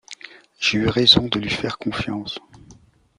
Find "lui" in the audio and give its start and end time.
1.39-1.51